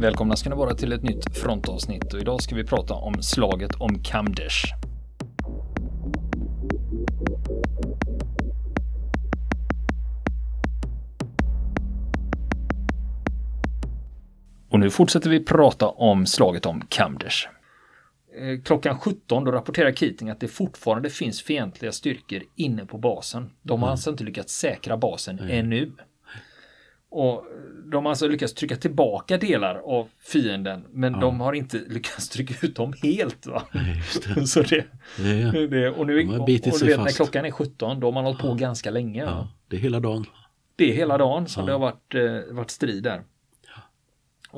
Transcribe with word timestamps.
Välkomna 0.00 0.36
ska 0.36 0.50
ni 0.50 0.56
vara 0.56 0.74
till 0.74 0.92
ett 0.92 1.02
nytt 1.02 1.38
frontavsnitt 1.38 2.14
och 2.14 2.20
idag 2.20 2.42
ska 2.42 2.54
vi 2.54 2.64
prata 2.64 2.94
om 2.94 3.22
slaget 3.22 3.74
om 3.74 4.02
Kamdesh. 4.02 4.74
Och 14.70 14.80
nu 14.80 14.90
fortsätter 14.90 15.30
vi 15.30 15.44
prata 15.44 15.88
om 15.88 16.26
slaget 16.26 16.66
om 16.66 16.80
Kamdesh. 16.88 17.48
Eh, 18.38 18.62
klockan 18.64 18.98
17 18.98 19.44
då 19.44 19.52
rapporterar 19.52 19.92
Keating 19.92 20.30
att 20.30 20.40
det 20.40 20.48
fortfarande 20.48 21.10
finns 21.10 21.42
fientliga 21.42 21.92
styrkor 21.92 22.42
inne 22.56 22.86
på 22.86 22.98
basen. 22.98 23.50
De 23.62 23.82
har 23.82 23.90
alltså 23.90 24.10
inte 24.10 24.24
lyckats 24.24 24.54
säkra 24.54 24.96
basen 24.96 25.38
ännu. 25.38 25.92
Och 27.10 27.44
de 27.92 28.04
har 28.04 28.10
alltså 28.12 28.28
lyckats 28.28 28.54
trycka 28.54 28.76
tillbaka 28.76 29.38
delar 29.38 29.74
av 29.74 30.08
fienden 30.18 30.84
men 30.90 31.12
de 31.20 31.40
har 31.40 31.52
inte 31.52 31.78
lyckats 31.88 32.28
trycka 32.34 32.66
ut 32.66 32.76
dem 32.76 32.92
helt. 33.02 33.46
Va? 33.46 33.62
just 33.96 34.34
det. 34.34 34.46
Så 34.46 34.62
det, 34.62 34.84
Ja, 35.18 35.24
ja. 35.24 35.66
det, 35.66 35.90
och 35.90 36.06
nu, 36.06 36.22
De 36.22 36.28
och, 36.28 36.40
och 36.40 36.46
du 36.46 36.86
vet 36.86 36.98
när 36.98 37.16
klockan 37.16 37.44
är 37.44 37.50
17 37.50 38.00
då 38.00 38.06
har 38.06 38.12
man 38.12 38.24
hållit 38.24 38.40
på 38.40 38.54
ganska 38.54 38.90
länge. 38.90 39.22
ja, 39.22 39.48
det 39.68 39.76
är 39.76 39.80
hela 39.80 40.00
dagen. 40.00 40.24
Det 40.76 40.90
är 40.90 40.94
hela 40.94 41.18
dagen 41.18 41.46
som 41.46 41.66
det 41.66 41.72
har 41.72 41.78
varit, 41.78 42.14
eh, 42.14 42.54
varit 42.54 42.70
strid 42.70 43.02
där. 43.02 43.22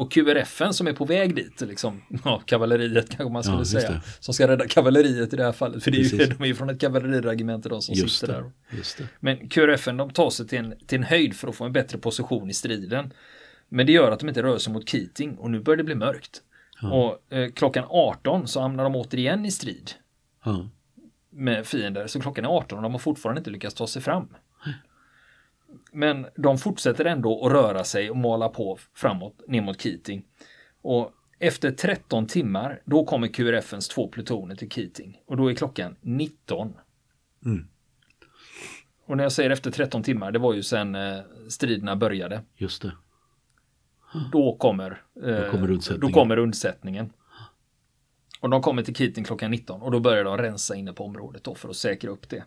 Och 0.00 0.12
QRFen 0.12 0.74
som 0.74 0.86
är 0.86 0.92
på 0.92 1.04
väg 1.04 1.34
dit, 1.34 1.60
liksom, 1.60 2.02
ja, 2.24 2.42
kavalleriet 2.46 3.08
kanske 3.10 3.32
man 3.32 3.42
skulle 3.42 3.58
Ja, 3.58 3.64
säga, 3.64 3.90
det. 3.90 4.00
som 4.20 4.34
ska 4.34 4.48
rädda 4.48 4.68
kavalleriet 4.68 5.32
i 5.32 5.36
det 5.36 5.44
här 5.44 5.52
fallet, 5.52 5.84
för 5.84 5.90
det 5.90 5.98
är 5.98 6.02
ju, 6.02 6.26
de 6.38 6.42
är 6.42 6.46
ju 6.46 6.54
från 6.54 6.70
ett 6.70 6.80
kavalleriregemente 6.80 7.68
de 7.68 7.82
som 7.82 7.94
Just 7.94 8.20
sitter 8.20 8.32
där. 8.32 8.42
det. 8.70 8.76
Just 8.76 8.98
det. 8.98 9.08
Men 9.20 9.48
QRFen 9.48 9.96
de 9.96 10.10
tar 10.10 10.30
sig 10.30 10.46
till 10.48 10.58
en, 10.58 10.74
till 10.86 10.98
en 10.98 11.04
höjd 11.04 11.36
för 11.36 11.48
att 11.48 11.54
få 11.56 11.64
en 11.64 11.72
bättre 11.72 11.98
position 11.98 12.50
i 12.50 12.54
striden. 12.54 13.12
Men 13.68 13.86
det 13.86 13.92
gör 13.92 14.10
att 14.10 14.20
de 14.20 14.28
inte 14.28 14.42
rör 14.42 14.58
sig 14.58 14.72
mot 14.72 14.88
Keating 14.88 15.36
och 15.38 15.50
nu 15.50 15.60
börjar 15.60 15.76
det 15.76 15.84
bli 15.84 15.94
mörkt. 15.94 16.42
Och 16.92 17.32
eh, 17.36 17.50
klockan 17.52 17.84
18 17.88 18.48
så 18.48 18.60
hamnar 18.60 18.84
de 18.84 18.96
återigen 18.96 19.46
i 19.46 19.50
strid 19.50 19.90
Ja. 20.44 20.68
med 21.30 21.66
fiender. 21.66 22.06
Så 22.06 22.20
klockan 22.20 22.44
är 22.44 22.48
18 22.48 22.78
och 22.78 22.82
de 22.82 22.92
har 22.92 22.98
fortfarande 22.98 23.38
inte 23.40 23.50
lyckats 23.50 23.74
ta 23.74 23.86
sig 23.86 24.02
fram. 24.02 24.28
Men 25.92 26.26
de 26.36 26.58
fortsätter 26.58 27.04
ändå 27.04 27.46
att 27.46 27.52
röra 27.52 27.84
sig 27.84 28.10
och 28.10 28.16
mala 28.16 28.48
på 28.48 28.78
framåt 28.94 29.40
ner 29.48 29.62
mot 29.62 29.80
Keating. 29.80 30.24
Och 30.82 31.12
efter 31.38 31.70
13 31.70 32.26
timmar 32.26 32.82
då 32.84 33.04
kommer 33.04 33.28
QRFens 33.28 33.88
två 33.88 34.08
plutoner 34.08 34.54
till 34.54 34.70
Keating. 34.70 35.22
Och 35.26 35.36
då 35.36 35.50
är 35.50 35.54
klockan 35.54 35.96
19. 36.00 36.74
Mm. 37.44 37.66
Och 39.06 39.16
när 39.16 39.24
jag 39.24 39.32
säger 39.32 39.50
efter 39.50 39.70
13 39.70 40.02
timmar, 40.02 40.32
det 40.32 40.38
var 40.38 40.54
ju 40.54 40.62
sen 40.62 40.94
eh, 40.94 41.18
striderna 41.48 41.96
började. 41.96 42.42
Just 42.56 42.82
det. 42.82 42.92
Då 44.32 44.56
kommer, 44.56 45.02
eh, 45.24 45.36
Då 45.36 45.50
kommer 45.50 45.70
undsättningen. 45.70 46.00
då 46.00 46.20
kommer 46.20 46.36
undsättningen. 46.36 47.12
Och 48.40 48.50
de 48.50 48.62
kommer 48.62 48.82
till 48.82 48.94
Keating 48.94 49.24
klockan 49.24 49.50
19 49.50 49.82
och 49.82 49.90
då 49.90 50.00
börjar 50.00 50.24
de 50.24 50.36
rensa 50.36 50.76
inne 50.76 50.92
på 50.92 51.04
området 51.04 51.44
då 51.44 51.54
för 51.54 51.68
att 51.68 51.76
säkra 51.76 52.10
upp 52.10 52.28
det. 52.28 52.44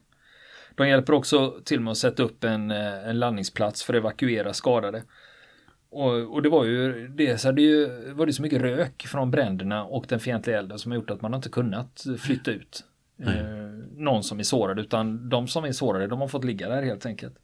De 0.75 0.87
hjälper 0.87 1.13
också 1.13 1.59
till 1.63 1.79
med 1.79 1.91
att 1.91 1.97
sätta 1.97 2.23
upp 2.23 2.43
en, 2.43 2.71
eh, 2.71 3.09
en 3.09 3.19
landningsplats 3.19 3.83
för 3.83 3.93
att 3.93 3.97
evakuera 3.97 4.53
skadade. 4.53 5.03
Och, 5.89 6.33
och 6.33 6.41
det 6.41 6.49
var 6.49 6.65
ju 6.65 7.07
det, 7.07 7.37
så 7.37 7.47
hade 7.47 7.61
ju, 7.61 7.87
var 8.13 8.25
det 8.25 8.33
så 8.33 8.41
mycket 8.41 8.61
rök 8.61 9.03
från 9.07 9.31
bränderna 9.31 9.83
och 9.85 10.05
den 10.09 10.19
fientliga 10.19 10.59
elden 10.59 10.79
som 10.79 10.91
har 10.91 10.95
gjort 10.95 11.09
att 11.09 11.21
man 11.21 11.33
inte 11.33 11.49
kunnat 11.49 12.05
flytta 12.19 12.51
ut 12.51 12.83
eh, 13.19 13.43
någon 13.91 14.23
som 14.23 14.39
är 14.39 14.43
sårad 14.43 14.79
utan 14.79 15.29
de 15.29 15.47
som 15.47 15.63
är 15.65 15.71
sårade 15.71 16.07
de 16.07 16.21
har 16.21 16.27
fått 16.27 16.43
ligga 16.43 16.69
där 16.69 16.83
helt 16.83 17.05
enkelt. 17.05 17.35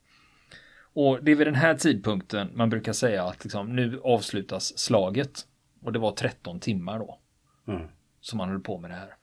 Och 0.94 1.24
det 1.24 1.32
är 1.32 1.36
vid 1.36 1.48
den 1.48 1.56
här 1.56 1.76
tidpunkten 1.76 2.52
man 2.54 2.70
brukar 2.70 2.94
säga 2.94 3.24
att 3.24 3.44
liksom, 3.44 3.76
nu 3.76 4.00
avslutas 4.04 4.78
slaget. 4.78 5.46
Och 5.84 5.94
det 5.94 6.00
var 6.00 6.12
13 6.12 6.60
timmar 6.60 7.00
då 7.00 7.20
Mm. 7.68 7.88
som 8.22 8.38
man 8.38 8.50
höll 8.50 8.60
på 8.60 8.78
med 8.78 8.90
det 8.92 8.96
här. 8.96 9.16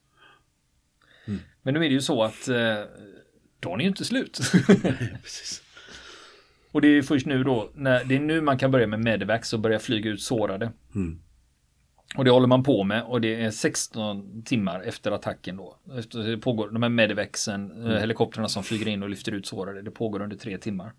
Men 1.62 1.74
nu 1.74 1.80
är 1.84 1.88
det 1.88 1.94
ju 1.94 2.00
så 2.00 2.22
att 2.22 2.48
eh, 2.48 2.56
dagen 3.60 3.80
är 3.80 3.84
ju 3.84 3.88
inte 3.88 4.04
slut. 4.04 4.40
Precis. 5.22 5.62
och 6.72 6.80
det 6.80 6.88
är 6.88 7.02
först 7.02 7.26
nu 7.26 7.44
då, 7.44 7.70
när, 7.74 8.04
det 8.04 8.16
är 8.16 8.20
nu 8.20 8.40
man 8.40 8.58
kan 8.58 8.70
börja 8.70 8.86
med 8.86 9.00
medevacs 9.00 9.52
och 9.52 9.60
börja 9.60 9.78
flyga 9.78 10.10
ut 10.10 10.22
sårade. 10.22 10.72
Mm. 10.94 11.20
Och 12.16 12.24
det 12.24 12.30
håller 12.30 12.46
man 12.46 12.62
på 12.62 12.84
med 12.84 13.02
och 13.02 13.20
det 13.20 13.44
är 13.44 13.50
16 13.50 14.42
timmar 14.42 14.80
efter 14.80 15.10
attacken 15.12 15.56
då. 15.56 15.76
Efter, 15.98 16.18
det 16.18 16.38
pågår, 16.38 16.70
de 16.70 16.82
här 16.82 16.90
medevexen, 16.90 17.86
eh, 17.86 17.98
helikoptrarna 17.98 18.48
som 18.48 18.62
flyger 18.62 18.88
in 18.88 19.02
och 19.02 19.10
lyfter 19.10 19.32
ut 19.32 19.46
sårade, 19.46 19.82
det 19.82 19.90
pågår 19.90 20.22
under 20.22 20.36
tre 20.36 20.58
timmar. 20.58 20.92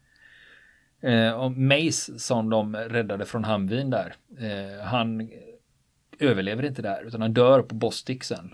Eh, 1.02 1.32
och 1.32 1.52
Mace 1.52 2.20
som 2.20 2.50
de 2.50 2.76
räddade 2.76 3.26
från 3.26 3.44
Hamvin 3.44 3.90
där, 3.90 4.16
eh, 4.40 4.86
han 4.86 5.30
överlever 6.20 6.66
inte 6.66 6.82
där 6.82 7.08
utan 7.08 7.22
han 7.22 7.34
dör 7.34 7.62
på 7.62 7.76
Bostik 7.76 8.24
sen 8.24 8.54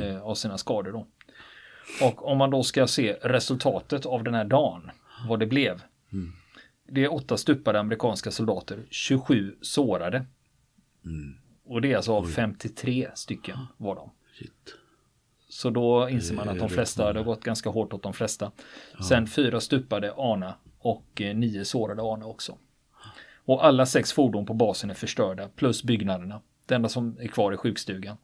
eh, 0.00 0.22
av 0.22 0.34
sina 0.34 0.58
skador 0.58 0.92
då. 0.92 1.06
Och 2.00 2.26
om 2.30 2.38
man 2.38 2.50
då 2.50 2.62
ska 2.62 2.86
se 2.86 3.12
resultatet 3.12 4.06
av 4.06 4.24
den 4.24 4.34
här 4.34 4.44
dagen, 4.44 4.90
vad 5.28 5.40
det 5.40 5.46
blev. 5.46 5.82
Det 6.88 7.04
är 7.04 7.12
åtta 7.14 7.36
stupade 7.36 7.80
amerikanska 7.80 8.30
soldater, 8.30 8.86
27 8.90 9.56
sårade. 9.60 10.26
Och 11.64 11.80
det 11.82 11.92
är 11.92 11.96
alltså 11.96 12.12
av 12.12 12.24
53 12.24 13.08
stycken 13.14 13.58
var 13.76 13.94
de. 13.94 14.10
Shit. 14.38 14.74
Så 15.48 15.70
då 15.70 16.08
inser 16.08 16.34
man 16.34 16.48
att 16.48 16.58
de 16.58 16.68
flesta, 16.68 17.12
det 17.12 17.18
har 17.18 17.24
gått 17.24 17.44
ganska 17.44 17.70
hårt 17.70 17.92
åt 17.92 18.02
de 18.02 18.12
flesta. 18.12 18.52
Sen 19.08 19.26
fyra 19.26 19.60
stupade 19.60 20.12
Ana 20.16 20.54
och 20.78 21.20
eh, 21.20 21.36
nio 21.36 21.64
sårade 21.64 22.02
Ana 22.02 22.26
också. 22.26 22.58
Och 23.44 23.64
alla 23.64 23.86
sex 23.86 24.12
fordon 24.12 24.46
på 24.46 24.54
basen 24.54 24.90
är 24.90 24.94
förstörda, 24.94 25.48
plus 25.48 25.82
byggnaderna. 25.82 26.40
Det 26.66 26.74
enda 26.74 26.88
som 26.88 27.16
är 27.20 27.28
kvar 27.28 27.52
är 27.52 27.56
sjukstugan. 27.56 28.16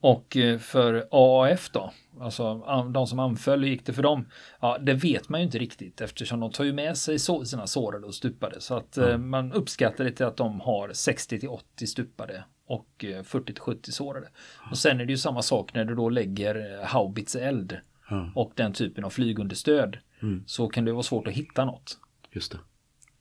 Och 0.00 0.36
eh, 0.36 0.58
för 0.58 1.08
AAF 1.10 1.70
då, 1.70 1.92
alltså 2.20 2.54
de 2.94 3.06
som 3.06 3.18
anföll, 3.18 3.62
hur 3.62 3.70
gick 3.70 3.86
det 3.86 3.92
för 3.92 4.02
dem? 4.02 4.26
Ja, 4.60 4.78
det 4.78 4.94
vet 4.94 5.28
man 5.28 5.40
ju 5.40 5.44
inte 5.46 5.58
riktigt 5.58 6.00
eftersom 6.00 6.40
de 6.40 6.50
tar 6.52 6.64
ju 6.64 6.72
med 6.72 6.96
sig 6.98 7.18
sina 7.18 7.66
sårade 7.66 8.06
och 8.06 8.14
stupade. 8.14 8.60
Så 8.60 8.74
att 8.76 8.96
eh, 8.98 9.18
man 9.18 9.52
uppskattar 9.52 10.04
det 10.04 10.12
till 10.12 10.26
att 10.26 10.36
de 10.36 10.60
har 10.60 10.92
60 10.92 11.40
till 11.40 11.48
80 11.48 11.86
stupade 11.86 12.44
och 12.66 13.04
eh, 13.04 13.22
40 13.22 13.52
till 13.52 13.62
70 13.62 13.92
sårade. 13.92 14.28
Och 14.70 14.78
sen 14.78 15.00
är 15.00 15.04
det 15.04 15.12
ju 15.12 15.18
samma 15.18 15.42
sak 15.42 15.74
när 15.74 15.84
du 15.84 15.94
då 15.94 16.08
lägger 16.08 16.80
eh, 16.80 16.86
haubitseld 16.86 17.78
Ja. 18.10 18.30
och 18.34 18.52
den 18.54 18.72
typen 18.72 19.04
av 19.04 19.10
flygunderstöd. 19.10 19.98
Så 20.46 20.68
kan 20.68 20.84
det 20.84 20.92
vara 20.92 21.02
svårt 21.02 21.26
att 21.26 21.32
hitta 21.32 21.64
något 21.64 21.98
Just 22.30 22.52
det. 22.52 22.58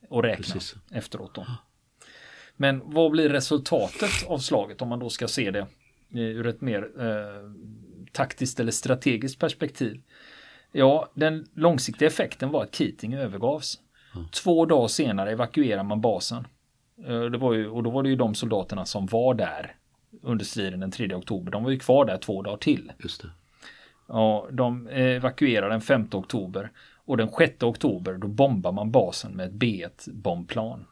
och 0.10 0.24
räkna 0.24 0.44
Precis. 0.54 0.76
efteråt. 0.92 1.36
Då. 1.36 1.46
Men 2.56 2.82
vad 2.86 3.12
blir 3.12 3.30
resultatet 3.30 4.10
av 4.28 4.38
slaget 4.38 4.82
om 4.82 4.90
man 4.90 5.00
då 5.00 5.10
ska 5.10 5.28
se 5.28 5.52
det 5.52 5.60
eh, 5.60 5.66
ur 6.12 6.48
ett 6.48 6.62
mer 6.62 6.90
eh, 7.00 7.52
taktiskt 8.12 8.60
eller 8.60 8.72
strategiskt 8.72 9.40
perspektiv? 9.40 10.02
Ja, 10.72 11.12
den 11.14 11.46
långsiktiga 11.54 12.08
effekten 12.08 12.50
var 12.52 12.64
att 12.64 12.76
Keating 12.76 13.14
övergavs. 13.14 13.80
Två 14.44 14.66
dagar 14.66 14.88
senare 14.88 15.32
evakuerar 15.32 15.84
man 15.84 16.02
basen. 16.02 16.48
Eh, 17.08 17.22
Det 17.22 17.38
var 17.38 17.54
ju, 17.54 17.68
och 17.70 17.84
då 17.84 17.90
var 17.90 18.04
det 18.04 18.10
ju 18.10 18.16
de 18.16 18.36
soldaterna 18.36 18.86
som 18.86 19.06
var 19.06 19.34
där 19.34 19.76
under 20.22 20.46
striden 20.46 20.80
den 20.80 20.92
3 20.92 21.14
oktober. 21.16 21.52
De 21.52 21.64
var 21.64 21.72
ju 21.72 21.80
kvar 21.80 22.06
där 22.06 22.18
två 22.18 22.42
dagar 22.42 22.58
till. 22.58 22.92
Just 23.00 23.22
det. 23.22 23.30
Ja, 24.08 24.48
de 24.52 24.88
evakuerar 24.88 25.70
den 25.70 25.82
5 25.82 26.08
oktober 26.12 26.72
och 27.06 27.18
den 27.18 27.30
6 27.38 27.64
oktober 27.64 28.14
då 28.14 28.28
bombar 28.28 28.72
man 28.72 28.92
basen 28.92 29.32
med 29.32 29.46
ett 29.48 29.54
B1 29.54 30.12
bombplan. 30.12 30.86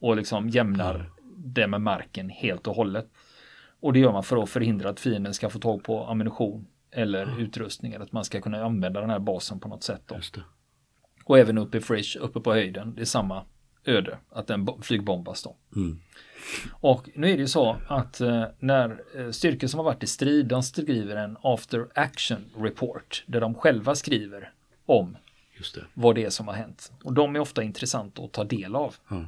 Och 0.00 0.16
liksom 0.16 0.48
jämnar 0.48 1.10
det 1.36 1.66
med 1.66 1.80
marken 1.80 2.28
helt 2.28 2.66
och 2.66 2.76
hållet. 2.76 3.06
Och 3.84 3.92
det 3.92 3.98
gör 3.98 4.12
man 4.12 4.22
för 4.22 4.42
att 4.42 4.50
förhindra 4.50 4.88
att 4.90 5.00
fienden 5.00 5.34
ska 5.34 5.50
få 5.50 5.58
tag 5.58 5.84
på 5.84 6.04
ammunition 6.06 6.66
eller 6.90 7.40
utrustning 7.40 7.92
eller 7.92 8.04
att 8.04 8.12
man 8.12 8.24
ska 8.24 8.40
kunna 8.40 8.64
använda 8.64 9.00
den 9.00 9.10
här 9.10 9.18
basen 9.18 9.60
på 9.60 9.68
något 9.68 9.82
sätt. 9.82 10.12
Och 11.24 11.38
även 11.38 11.58
uppe 11.58 11.78
i 11.78 11.80
Frisch, 11.80 12.16
uppe 12.20 12.40
på 12.40 12.52
höjden, 12.52 12.94
det 12.94 13.00
är 13.00 13.04
samma 13.04 13.44
öde, 13.84 14.18
att 14.30 14.46
den 14.46 14.64
bo- 14.64 14.82
flygbombas 14.82 15.42
då. 15.42 15.56
Mm. 15.76 16.00
Och 16.72 17.08
nu 17.14 17.30
är 17.30 17.36
det 17.36 17.40
ju 17.40 17.48
så 17.48 17.76
att 17.88 18.20
eh, 18.20 18.44
när 18.58 19.02
eh, 19.16 19.30
styrkor 19.30 19.66
som 19.66 19.78
har 19.78 19.84
varit 19.84 20.02
i 20.02 20.06
strid, 20.06 20.46
de 20.46 20.62
skriver 20.62 21.16
en 21.16 21.36
after 21.42 21.86
action 21.94 22.44
report, 22.58 23.24
där 23.26 23.40
de 23.40 23.54
själva 23.54 23.94
skriver 23.94 24.52
om 24.86 25.16
det. 25.74 25.84
vad 25.94 26.14
det 26.14 26.24
är 26.24 26.30
som 26.30 26.48
har 26.48 26.54
hänt. 26.54 26.92
Och 27.02 27.12
de 27.12 27.36
är 27.36 27.40
ofta 27.40 27.62
intressanta 27.62 28.22
att 28.22 28.32
ta 28.32 28.44
del 28.44 28.76
av. 28.76 28.94
Ja. 29.08 29.24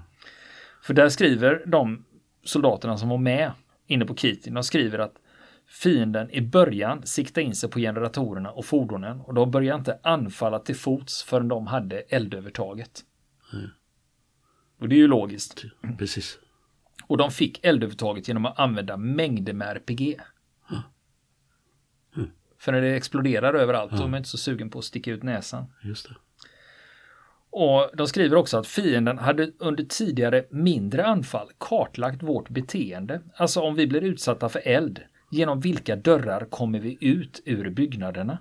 För 0.83 0.95
där 0.95 1.09
skriver 1.09 1.63
de 1.67 2.05
soldaterna 2.45 2.99
som 2.99 3.09
var 3.09 3.19
med 3.19 3.51
inne 3.87 4.05
på 4.05 4.15
Keating, 4.15 4.55
de 4.55 4.65
skriver 4.65 4.99
att 4.99 5.15
fienden 5.67 6.31
i 6.31 6.41
början 6.41 7.07
siktade 7.07 7.47
in 7.47 7.55
sig 7.55 7.71
på 7.71 7.79
generatorerna 7.79 8.51
och 8.51 8.65
fordonen 8.65 9.21
och 9.21 9.35
de 9.35 9.51
började 9.51 9.79
inte 9.79 9.99
anfalla 10.03 10.59
till 10.59 10.77
fots 10.77 11.23
förrän 11.23 11.49
de 11.49 11.67
hade 11.67 12.01
eldövertaget. 12.01 13.05
Och 14.79 14.89
det 14.89 14.95
är 14.95 14.99
ju 14.99 15.09
logiskt. 15.09 15.65
Precis. 15.99 16.39
Och 17.07 17.17
de 17.17 17.31
fick 17.31 17.65
eldövertaget 17.65 18.29
genom 18.29 18.47
att 18.47 18.59
använda 18.59 18.97
mängder 18.97 19.53
med 19.53 19.77
RPG. 19.77 20.21
För 22.59 22.73
när 22.73 22.81
det 22.81 22.97
exploderar 22.97 23.55
överallt, 23.55 23.93
då 23.93 24.03
är 24.03 24.09
man 24.09 24.19
inte 24.19 24.29
så 24.29 24.39
sugen 24.39 24.71
på 24.71 24.79
att 24.79 24.85
sticka 24.85 25.11
ut 25.11 25.23
näsan. 25.23 25.65
Just 25.83 26.09
det. 26.09 26.15
Och 27.59 27.91
de 27.97 28.07
skriver 28.07 28.37
också 28.37 28.59
att 28.59 28.67
fienden 28.67 29.19
hade 29.19 29.51
under 29.59 29.85
tidigare 29.85 30.45
mindre 30.51 31.07
anfall 31.07 31.49
kartlagt 31.59 32.23
vårt 32.23 32.49
beteende. 32.49 33.21
Alltså 33.37 33.61
om 33.61 33.75
vi 33.75 33.87
blir 33.87 34.05
utsatta 34.05 34.49
för 34.49 34.63
eld, 34.65 35.01
genom 35.31 35.61
vilka 35.61 35.97
dörrar 35.97 36.45
kommer 36.45 36.79
vi 36.79 36.99
ut 37.01 37.43
ur 37.45 37.71
byggnaderna? 37.71 38.39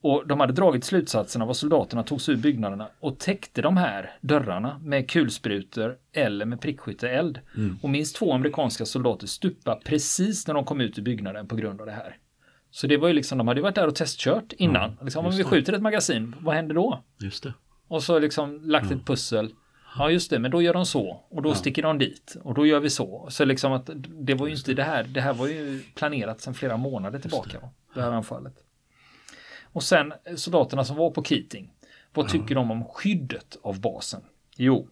Och 0.00 0.26
de 0.26 0.40
hade 0.40 0.52
dragit 0.52 0.84
slutsatsen 0.84 1.42
av 1.42 1.48
vad 1.48 1.56
soldaterna 1.56 2.02
tog 2.02 2.20
sig 2.20 2.34
ur 2.34 2.38
byggnaderna 2.38 2.88
och 3.00 3.18
täckte 3.18 3.62
de 3.62 3.76
här 3.76 4.10
dörrarna 4.20 4.80
med 4.84 5.10
kulsprutor 5.10 5.96
eller 6.12 6.44
med 6.44 6.60
prickskytteeld. 6.60 7.40
Mm. 7.56 7.78
Och 7.82 7.90
minst 7.90 8.16
två 8.16 8.32
amerikanska 8.32 8.84
soldater 8.84 9.26
stupa 9.26 9.80
precis 9.84 10.46
när 10.46 10.54
de 10.54 10.64
kom 10.64 10.80
ut 10.80 10.98
ur 10.98 11.02
byggnaden 11.02 11.48
på 11.48 11.56
grund 11.56 11.80
av 11.80 11.86
det 11.86 11.92
här. 11.92 12.16
Så 12.70 12.86
det 12.86 12.96
var 12.96 13.08
ju 13.08 13.14
liksom, 13.14 13.38
de 13.38 13.48
hade 13.48 13.60
varit 13.60 13.74
där 13.74 13.86
och 13.86 13.94
testkört 13.94 14.52
innan. 14.52 14.96
Ja, 14.98 15.04
liksom, 15.04 15.26
om 15.26 15.32
vi 15.32 15.44
skjuter 15.44 15.72
ett 15.72 15.82
magasin, 15.82 16.36
vad 16.40 16.54
händer 16.54 16.74
då? 16.74 17.04
Just 17.18 17.42
det. 17.42 17.54
Och 17.92 18.02
så 18.02 18.18
liksom 18.18 18.60
lagt 18.62 18.90
ett 18.90 19.06
pussel. 19.06 19.54
Ja 19.98 20.10
just 20.10 20.30
det, 20.30 20.38
men 20.38 20.50
då 20.50 20.62
gör 20.62 20.74
de 20.74 20.86
så 20.86 21.24
och 21.28 21.42
då 21.42 21.54
sticker 21.54 21.82
de 21.82 21.98
dit 21.98 22.36
och 22.42 22.54
då 22.54 22.66
gör 22.66 22.80
vi 22.80 22.90
så. 22.90 23.26
Så 23.30 23.44
liksom 23.44 23.72
att 23.72 23.90
det 24.08 24.34
var 24.34 24.46
ju 24.46 24.54
inte 24.54 24.74
det 24.74 24.82
här, 24.82 25.04
det 25.04 25.20
här 25.20 25.32
var 25.34 25.46
ju 25.46 25.82
planerat 25.94 26.40
sedan 26.40 26.54
flera 26.54 26.76
månader 26.76 27.18
tillbaka. 27.18 27.58
Det. 27.60 27.70
det 27.94 28.02
här 28.02 28.10
anfallet. 28.10 28.54
Och 29.62 29.82
sen 29.82 30.12
soldaterna 30.36 30.84
som 30.84 30.96
var 30.96 31.10
på 31.10 31.24
Keating. 31.24 31.72
Vad 32.14 32.28
tycker 32.28 32.54
de 32.54 32.70
om 32.70 32.84
skyddet 32.84 33.58
av 33.62 33.80
basen? 33.80 34.22
Jo, 34.56 34.88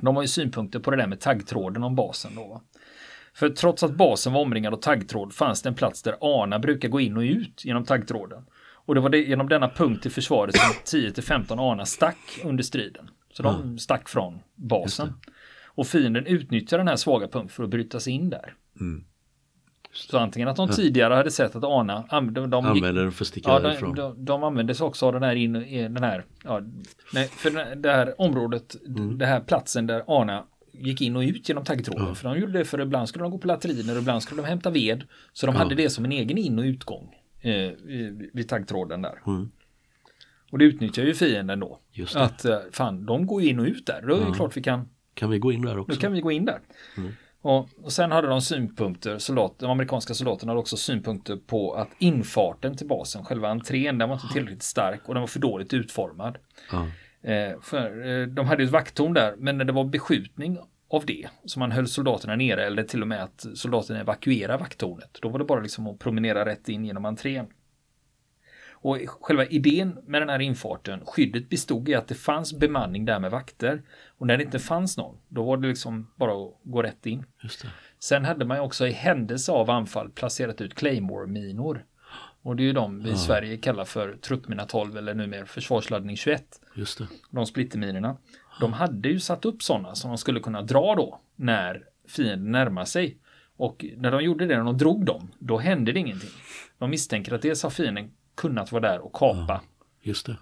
de 0.00 0.16
har 0.16 0.22
ju 0.22 0.28
synpunkter 0.28 0.78
på 0.78 0.90
det 0.90 0.96
där 0.96 1.06
med 1.06 1.20
taggtråden 1.20 1.82
om 1.82 1.94
basen 1.94 2.34
då. 2.34 2.46
Va? 2.46 2.62
För 3.34 3.48
trots 3.48 3.82
att 3.82 3.96
basen 3.96 4.32
var 4.32 4.40
omringad 4.40 4.74
av 4.74 4.78
taggtråd 4.78 5.32
fanns 5.32 5.62
det 5.62 5.68
en 5.68 5.74
plats 5.74 6.02
där 6.02 6.16
Ana 6.20 6.58
brukar 6.58 6.88
gå 6.88 7.00
in 7.00 7.16
och 7.16 7.22
ut 7.22 7.64
genom 7.64 7.84
taggtråden. 7.84 8.44
Och 8.86 8.94
det 8.94 9.00
var 9.00 9.08
det, 9.08 9.18
genom 9.18 9.48
denna 9.48 9.68
punkt 9.68 10.06
i 10.06 10.10
försvaret 10.10 10.54
som 10.56 10.98
10-15 10.98 11.70
Ana 11.72 11.86
stack 11.86 12.40
under 12.44 12.62
striden. 12.64 13.10
Så 13.32 13.42
de 13.42 13.78
stack 13.78 14.08
från 14.08 14.38
basen. 14.54 15.12
Och 15.66 15.86
fienden 15.86 16.26
utnyttjar 16.26 16.78
den 16.78 16.88
här 16.88 16.96
svaga 16.96 17.28
punkten 17.28 17.48
för 17.48 17.64
att 17.64 17.70
bryta 17.70 18.00
sig 18.00 18.12
in 18.12 18.30
där. 18.30 18.54
Mm. 18.80 19.04
Så 19.92 20.18
antingen 20.18 20.48
att 20.48 20.56
de 20.56 20.68
tidigare 20.68 21.14
hade 21.14 21.30
sett 21.30 21.56
att 21.56 21.64
Ana, 21.64 22.04
de, 22.10 22.34
de, 22.34 22.50
de 22.50 22.64
gick, 22.74 22.76
Använder 22.84 23.02
den 23.02 23.12
för 23.12 23.24
att 23.24 23.28
sticka 23.28 23.50
Ja, 23.50 23.58
därifrån. 23.58 23.94
de, 23.94 24.02
de, 24.14 24.24
de 24.24 24.44
använde 24.44 24.74
sig 24.74 24.86
också 24.86 25.06
av 25.06 25.12
den 25.12 25.22
här, 25.22 25.34
in, 25.34 25.52
den 25.94 26.02
här, 26.02 26.24
ja, 26.44 26.60
nej, 27.12 27.28
för 27.28 27.50
den 27.50 27.82
det 27.82 27.92
här 27.92 28.20
området, 28.20 28.76
Mm. 28.86 29.18
det 29.18 29.26
här 29.26 29.40
platsen 29.40 29.86
där 29.86 30.02
Ana 30.06 30.44
gick 30.72 31.00
in 31.00 31.16
och 31.16 31.20
ut 31.20 31.48
genom 31.48 31.64
taggtråden. 31.64 32.14
För 32.14 32.28
de 32.28 32.38
gjorde 32.40 32.52
det 32.58 32.64
för 32.64 32.80
ibland 32.80 33.08
skulle 33.08 33.24
de 33.24 33.30
gå 33.30 33.38
på 33.38 33.46
latriner 33.48 33.92
och 33.94 34.00
ibland 34.02 34.22
skulle 34.22 34.42
de 34.42 34.48
hämta 34.48 34.70
ved. 34.70 35.04
Så 35.32 35.46
de 35.46 35.56
hade 35.56 35.74
det 35.74 35.90
som 35.90 36.04
en 36.04 36.12
egen 36.12 36.38
in 36.38 36.58
och 36.58 36.62
utgång 36.62 37.14
eh, 37.44 37.72
vid 38.32 38.48
taggtråden 38.48 39.02
där. 39.02 39.22
Mm. 39.26 39.50
Och 40.50 40.58
det 40.58 40.64
utnyttjar 40.64 41.04
ju 41.04 41.14
fienden 41.14 41.60
då. 41.60 41.78
Just 41.92 42.14
det. 42.14 42.22
Att 42.22 42.44
eh, 42.44 42.58
fan, 42.72 43.06
de 43.06 43.26
går 43.26 43.42
ju 43.42 43.48
in 43.48 43.58
och 43.58 43.66
ut 43.66 43.86
där. 43.86 44.02
Då 44.02 44.14
är 44.14 44.26
det 44.26 44.34
klart 44.34 44.56
vi 44.56 44.62
kan 44.62 44.88
Kan 45.14 45.30
vi 45.30 45.38
gå 45.38 45.52
in 45.52 45.62
där 45.62 45.78
också? 45.78 46.00
kan 46.00 46.12
vi 46.12 46.20
gå 46.20 46.32
in 46.32 46.44
där. 46.44 46.60
Och, 47.40 47.68
och 47.82 47.92
sen 47.92 48.12
hade 48.12 48.28
de 48.28 48.40
synpunkter, 48.40 49.18
soldat, 49.18 49.58
de 49.58 49.70
amerikanska 49.70 50.14
soldaterna 50.14 50.50
hade 50.50 50.60
också 50.60 50.76
synpunkter 50.76 51.36
på 51.36 51.74
att 51.74 51.88
infarten 51.98 52.76
till 52.76 52.86
basen, 52.86 53.24
själva 53.24 53.48
entrén, 53.48 53.98
den 53.98 54.08
var 54.08 54.16
inte 54.16 54.32
tillräckligt 54.32 54.62
stark 54.62 55.08
och 55.08 55.14
den 55.14 55.20
var 55.20 55.28
för 55.28 55.40
dåligt 55.40 55.74
utformad. 55.74 56.38
Eh, 57.22 57.60
för, 57.62 58.06
eh, 58.06 58.26
de 58.26 58.46
hade 58.46 58.62
ju 58.62 58.66
ett 58.66 58.72
vakttorn 58.72 59.14
där, 59.14 59.34
men 59.38 59.58
när 59.58 59.64
det 59.64 59.72
var 59.72 59.84
beskjutning 59.84 60.58
av 60.88 61.06
det, 61.06 61.28
så 61.44 61.58
man 61.58 61.72
höll 61.72 61.88
soldaterna 61.88 62.36
nere 62.36 62.66
eller 62.66 62.82
till 62.82 63.02
och 63.02 63.08
med 63.08 63.22
att 63.22 63.46
soldaterna 63.54 64.00
evakuerade 64.00 64.58
vakttornet, 64.58 65.18
då 65.22 65.28
var 65.28 65.38
det 65.38 65.44
bara 65.44 65.60
liksom 65.60 65.86
att 65.86 65.98
promenera 65.98 66.44
rätt 66.44 66.68
in 66.68 66.84
genom 66.84 67.04
entrén. 67.04 67.46
Och 68.84 68.98
själva 69.06 69.46
idén 69.46 69.98
med 70.06 70.22
den 70.22 70.28
här 70.28 70.40
infarten, 70.40 71.00
skyddet 71.06 71.48
bestod 71.48 71.88
i 71.88 71.94
att 71.94 72.08
det 72.08 72.14
fanns 72.14 72.58
bemanning 72.58 73.04
där 73.04 73.20
med 73.20 73.30
vakter. 73.30 73.82
Och 74.18 74.26
när 74.26 74.36
det 74.36 74.44
inte 74.44 74.58
fanns 74.58 74.96
någon, 74.96 75.16
då 75.28 75.44
var 75.44 75.56
det 75.56 75.68
liksom 75.68 76.10
bara 76.16 76.32
att 76.32 76.54
gå 76.62 76.82
rätt 76.82 77.06
in. 77.06 77.24
Sen 77.98 78.24
hade 78.24 78.44
man 78.44 78.56
ju 78.56 78.62
också 78.62 78.86
i 78.86 78.90
händelse 78.90 79.52
av 79.52 79.70
anfall 79.70 80.10
placerat 80.10 80.60
ut 80.60 80.74
Claymore-minor. 80.74 81.84
Och 82.42 82.56
det 82.56 82.62
är 82.62 82.64
ju 82.64 82.72
de 82.72 83.02
vi 83.02 83.10
i 83.10 83.16
Sverige 83.16 83.56
kallar 83.56 83.84
för 83.84 84.16
truppmina 84.16 84.64
12 84.64 84.96
eller 84.96 85.14
numera 85.14 85.46
försvarsladdning 85.46 86.16
21. 86.16 86.44
Just 86.74 86.98
det. 86.98 87.08
De 87.30 87.46
splitterminorna. 87.46 88.16
De 88.60 88.72
hade 88.72 89.08
ju 89.08 89.20
satt 89.20 89.44
upp 89.44 89.62
sådana 89.62 89.94
som 89.94 90.10
de 90.10 90.18
skulle 90.18 90.40
kunna 90.40 90.62
dra 90.62 90.94
då 90.94 91.20
när 91.36 91.84
fienden 92.08 92.52
närmar 92.52 92.84
sig. 92.84 93.18
Och 93.56 93.84
när 93.96 94.10
de 94.10 94.22
gjorde 94.24 94.46
det, 94.46 94.56
när 94.56 94.64
de 94.64 94.78
drog 94.78 95.04
dem, 95.04 95.32
då 95.38 95.58
hände 95.58 95.92
det 95.92 96.00
ingenting. 96.00 96.30
De 96.78 96.90
misstänker 96.90 97.32
att 97.32 97.42
dels 97.42 97.62
har 97.62 97.70
fienden 97.70 98.10
kunnat 98.34 98.72
vara 98.72 98.88
där 98.88 98.98
och 98.98 99.12
kapa. 99.12 99.60
Just 100.02 100.26
det. 100.26 100.36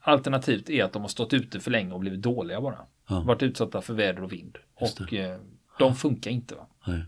Alternativt 0.00 0.70
är 0.70 0.84
att 0.84 0.92
de 0.92 1.02
har 1.02 1.08
stått 1.08 1.32
ute 1.32 1.60
för 1.60 1.70
länge 1.70 1.92
och 1.92 2.00
blivit 2.00 2.22
dåliga 2.22 2.60
bara. 2.60 2.78
Ja. 3.08 3.20
Varit 3.20 3.42
utsatta 3.42 3.80
för 3.80 3.94
väder 3.94 4.22
och 4.22 4.32
vind. 4.32 4.58
Just 4.80 5.00
Och 5.00 5.12
eh, 5.14 5.40
de 5.78 5.96
funkar 5.96 6.30
inte. 6.30 6.54
Va? 6.54 6.66
Nej. 6.86 7.04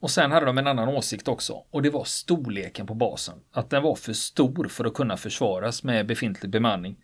Och 0.00 0.10
sen 0.10 0.32
hade 0.32 0.46
de 0.46 0.58
en 0.58 0.66
annan 0.66 0.88
åsikt 0.88 1.28
också. 1.28 1.62
Och 1.70 1.82
det 1.82 1.90
var 1.90 2.04
storleken 2.04 2.86
på 2.86 2.94
basen. 2.94 3.40
Att 3.52 3.70
den 3.70 3.82
var 3.82 3.94
för 3.94 4.12
stor 4.12 4.68
för 4.68 4.84
att 4.84 4.94
kunna 4.94 5.16
försvaras 5.16 5.82
med 5.82 6.06
befintlig 6.06 6.50
bemanning. 6.50 6.96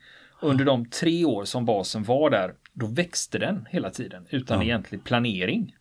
Under 0.42 0.64
de 0.64 0.86
tre 0.86 1.24
år 1.24 1.44
som 1.44 1.64
basen 1.64 2.02
var 2.04 2.30
där, 2.30 2.54
då 2.72 2.86
växte 2.86 3.38
den 3.38 3.66
hela 3.70 3.90
tiden 3.90 4.26
utan 4.30 4.62
egentlig 4.62 5.04
planering. 5.04 5.76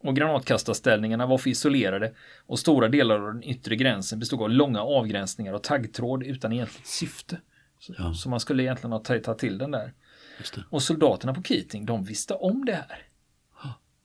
Och 0.00 0.16
granatkastarställningarna 0.16 1.26
var 1.26 1.38
för 1.38 1.50
isolerade 1.50 2.12
och 2.46 2.58
stora 2.58 2.88
delar 2.88 3.20
av 3.20 3.34
den 3.34 3.42
yttre 3.44 3.76
gränsen 3.76 4.18
bestod 4.18 4.42
av 4.42 4.50
långa 4.50 4.80
avgränsningar 4.82 5.52
och 5.52 5.62
taggtråd 5.62 6.22
utan 6.22 6.52
egentligt 6.52 6.86
syfte. 6.86 7.40
Så, 7.78 7.94
Ja. 7.98 8.14
så 8.14 8.28
man 8.28 8.40
skulle 8.40 8.62
egentligen 8.62 8.92
ha 8.92 8.98
tagit 8.98 9.38
till 9.38 9.58
den 9.58 9.70
där. 9.70 9.92
Och 10.70 10.82
soldaterna 10.82 11.34
på 11.34 11.42
Keating, 11.42 11.86
de 11.86 12.04
visste 12.04 12.34
om 12.34 12.64
det 12.64 12.72
här. 12.72 13.02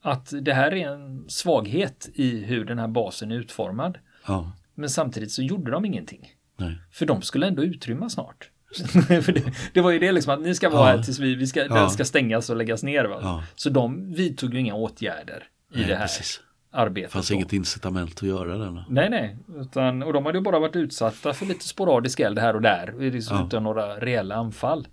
Att 0.02 0.34
det 0.42 0.54
här 0.54 0.74
är 0.74 0.88
en 0.88 1.30
svaghet 1.30 2.10
i 2.14 2.44
hur 2.44 2.66
den 2.66 2.80
här 2.80 2.88
basen 2.88 3.32
är 3.32 3.36
utformad. 3.36 3.98
Ja. 4.28 4.52
Men 4.76 4.90
samtidigt 4.90 5.32
så 5.32 5.42
gjorde 5.42 5.72
de 5.72 5.86
ingenting. 5.86 6.32
Nej. 6.58 6.78
För 6.92 7.06
de 7.06 7.22
skulle 7.22 7.48
ändå 7.48 7.64
utrymma 7.64 8.10
snart. 8.10 8.50
Det, 9.08 9.44
det 9.74 9.82
var 9.82 9.92
ju 9.92 10.00
det 10.00 10.12
liksom 10.12 10.34
att 10.34 10.42
ni 10.42 10.56
ska 10.56 10.70
vara 10.70 10.90
Ja. 10.90 10.96
här 10.98 11.04
tills 11.04 11.20
vi, 11.20 11.36
vi 11.36 11.48
ska, 11.48 11.60
Ja. 11.66 11.74
den 11.76 11.90
ska 11.90 12.06
stängas 12.06 12.50
och 12.50 12.56
läggas 12.56 12.84
ner. 12.84 13.06
Va? 13.06 13.20
Ja. 13.22 13.44
Så 13.56 13.70
de 13.70 14.14
vidtog 14.14 14.54
ju 14.54 14.60
inga 14.60 14.74
åtgärder 14.76 15.44
i 15.74 15.78
Nej, 15.78 15.88
det 15.88 15.96
här 15.96 16.02
precis. 16.02 16.42
arbetet. 16.72 17.10
Det 17.10 17.14
fanns 17.14 17.28
då. 17.30 17.34
inget 17.36 17.54
incitament 17.54 18.12
att 18.16 18.22
göra 18.24 18.58
den. 18.58 18.82
Nej, 18.90 19.10
nej. 19.10 19.38
Utan, 19.62 20.04
och 20.04 20.14
de 20.14 20.26
hade 20.26 20.38
ju 20.38 20.44
bara 20.44 20.60
varit 20.60 20.76
utsatta 20.76 21.34
för 21.34 21.46
lite 21.46 21.68
sporadisk 21.68 22.20
eld 22.20 22.40
här 22.40 22.56
och 22.56 22.62
där. 22.62 22.94
Liksom 23.12 23.38
Ja. 23.38 23.46
Utan 23.48 23.64
några 23.64 23.96
reella 24.00 24.36
anfall. 24.36 24.88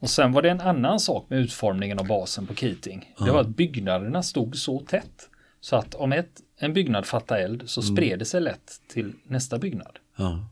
Och 0.00 0.10
sen 0.10 0.32
var 0.32 0.42
det 0.42 0.50
en 0.50 0.60
annan 0.60 1.00
sak 1.00 1.26
med 1.30 1.38
utformningen 1.38 1.98
av 1.98 2.06
basen 2.06 2.46
på 2.46 2.54
Keating. 2.54 3.14
Det 3.18 3.30
var 3.30 3.40
att 3.40 3.48
byggnaderna 3.48 4.22
stod 4.22 4.56
så 4.56 4.80
tätt. 4.80 5.28
Så 5.60 5.76
att 5.76 5.94
om 5.94 6.12
ett, 6.12 6.30
en 6.58 6.72
byggnad 6.72 7.06
fattade 7.06 7.40
eld 7.40 7.62
så 7.66 7.80
Mm. 7.80 7.96
spred 7.96 8.18
det 8.18 8.24
sig 8.24 8.40
lätt 8.40 8.72
till 8.92 9.12
nästa 9.26 9.58
byggnad. 9.58 9.98
Ja. 10.16 10.44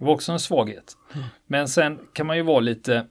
Det 0.00 0.06
var 0.06 0.12
också 0.12 0.32
en 0.32 0.40
svaghet. 0.40 0.96
Men 1.46 1.68
sen 1.68 1.98
kan 2.12 2.26
man 2.26 2.36
ju 2.36 2.42
vara 2.42 2.60
lite 2.60 3.06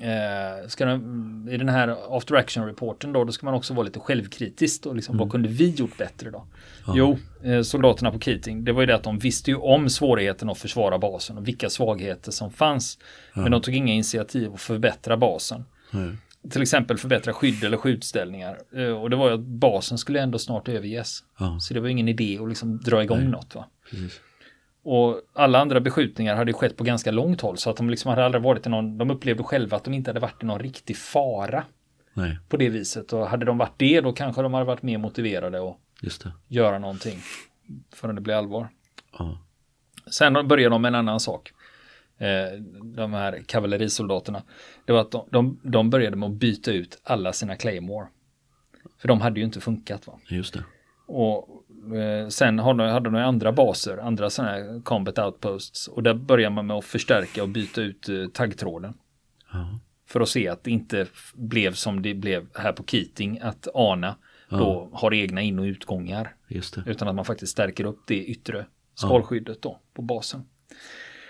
Eh, 0.00 0.68
ska 0.68 0.84
den, 0.84 1.48
I 1.50 1.56
den 1.56 1.68
här 1.68 2.16
after 2.16 2.34
action 2.34 2.66
reporten 2.66 3.12
då, 3.12 3.24
då 3.24 3.32
ska 3.32 3.46
man 3.46 3.54
också 3.54 3.74
vara 3.74 3.84
lite 3.84 4.00
självkritisk 4.00 4.86
och 4.86 4.96
liksom, 4.96 5.18
vad 5.18 5.30
kunde 5.30 5.48
vi 5.48 5.70
gjort 5.70 5.98
bättre 5.98 6.30
då? 6.30 6.46
Jo, 6.94 7.18
eh, 7.42 7.62
soldaterna 7.62 8.10
på 8.10 8.18
Keating, 8.18 8.64
det 8.64 8.72
var 8.72 8.80
ju 8.80 8.86
det 8.86 8.94
att 8.94 9.02
de 9.02 9.18
visste 9.18 9.50
ju 9.50 9.56
om 9.56 9.90
svårigheten 9.90 10.50
att 10.50 10.58
försvara 10.58 10.98
basen 10.98 11.38
och 11.38 11.48
vilka 11.48 11.70
svagheter 11.70 12.32
som 12.32 12.50
fanns. 12.50 12.98
Men 13.34 13.50
de 13.50 13.62
tog 13.62 13.74
inga 13.74 13.92
initiativ 13.92 14.54
att 14.54 14.60
förbättra 14.60 15.16
basen. 15.16 15.64
Nej. 15.90 16.10
Till 16.50 16.62
exempel 16.62 16.98
förbättra 16.98 17.32
skydd 17.32 17.64
eller 17.64 17.76
skjutställningar. 17.76 18.58
Eh, 18.76 19.02
och 19.02 19.10
det 19.10 19.16
var 19.16 19.28
ju 19.28 19.34
att 19.34 19.40
basen 19.40 19.98
skulle 19.98 20.20
ändå 20.20 20.38
snart 20.38 20.68
överges. 20.68 21.24
Ja. 21.38 21.58
Så 21.60 21.74
det 21.74 21.80
var 21.80 21.88
ingen 21.88 22.08
idé 22.08 22.38
att 22.42 22.48
liksom 22.48 22.78
dra 22.78 23.02
igång 23.02 23.30
något. 23.30 23.54
Va? 23.54 23.64
Precis. 23.90 24.20
Och 24.82 25.20
alla 25.32 25.58
andra 25.58 25.80
beskjutningar 25.80 26.36
hade 26.36 26.52
skett 26.52 26.76
på 26.76 26.84
ganska 26.84 27.10
långt 27.10 27.40
håll 27.40 27.56
så 27.56 27.70
att 27.70 27.76
de 27.76 27.90
liksom 27.90 28.08
hade 28.08 28.24
aldrig 28.24 28.42
varit 28.42 28.66
i 28.66 28.70
någon, 28.70 28.98
de 28.98 29.10
upplevde 29.10 29.42
själva 29.42 29.76
att 29.76 29.84
de 29.84 29.94
inte 29.94 30.10
hade 30.10 30.20
varit 30.20 30.42
i 30.42 30.46
någon 30.46 30.58
riktig 30.58 30.96
fara 30.96 31.64
Nej, 32.14 32.38
på 32.48 32.56
det 32.56 32.68
viset. 32.68 33.12
Och 33.12 33.28
hade 33.28 33.44
de 33.46 33.58
varit 33.58 33.74
det 33.78 34.00
då 34.00 34.12
kanske 34.12 34.42
de 34.42 34.54
hade 34.54 34.66
varit 34.66 34.82
mer 34.82 34.98
motiverade 34.98 35.68
att 35.68 35.76
just 36.02 36.22
det. 36.24 36.32
göra 36.48 36.78
någonting 36.78 37.18
förrän 37.94 38.14
det 38.14 38.20
blir 38.20 38.34
allvar. 38.34 38.68
Ja. 39.18 39.38
Sen 40.10 40.48
började 40.48 40.74
de 40.74 40.82
med 40.82 40.88
en 40.88 40.94
annan 40.94 41.20
sak. 41.20 41.52
Eh, 42.18 42.60
de 42.82 43.12
här 43.12 43.42
kavallerisoldaterna. 43.46 44.42
Det 44.84 44.92
var 44.92 45.00
att 45.00 45.10
de, 45.10 45.26
de, 45.30 45.60
de 45.62 45.90
började 45.90 46.16
med 46.16 46.28
att 46.28 46.34
byta 46.34 46.72
ut 46.72 47.00
alla 47.04 47.32
sina 47.32 47.56
Claymore. 47.56 48.06
För 48.98 49.08
de 49.08 49.20
hade 49.20 49.40
ju 49.40 49.46
inte 49.46 49.60
funkat. 49.60 50.06
Va? 50.06 50.18
Just 50.28 50.54
det. 50.54 50.64
Och 51.06 51.64
sen 52.28 52.58
har 52.58 52.74
de, 52.74 52.88
hade 52.88 53.10
de 53.10 53.16
andra 53.16 53.52
baser, 53.52 53.98
andra 53.98 54.30
sådana 54.30 54.52
här 54.52 54.82
combat 54.82 55.18
outposts. 55.18 55.88
Och 55.88 56.02
där 56.02 56.14
börjar 56.14 56.50
man 56.50 56.66
med 56.66 56.76
att 56.76 56.84
förstärka 56.84 57.42
och 57.42 57.48
byta 57.48 57.80
ut 57.80 58.08
eh, 58.08 58.26
taggtråden. 58.32 58.94
Ja. 59.52 59.78
För 60.06 60.20
att 60.20 60.28
se 60.28 60.48
att 60.48 60.64
det 60.64 60.70
inte 60.70 61.06
blev 61.34 61.72
som 61.72 62.02
det 62.02 62.14
blev 62.14 62.46
här 62.54 62.72
på 62.72 62.84
Keating, 62.84 63.38
att 63.42 63.68
ANA 63.74 64.16
då 64.50 64.90
har 64.92 65.14
egna 65.14 65.42
in 65.42 65.58
och 65.58 65.62
utgångar. 65.62 66.34
Utan 66.86 67.08
att 67.08 67.14
man 67.14 67.24
faktiskt 67.24 67.52
stärker 67.52 67.84
upp 67.84 68.00
det 68.06 68.24
yttre 68.24 68.66
skalskyddet 68.94 69.62
då 69.62 69.80
på 69.94 70.02
basen. 70.02 70.44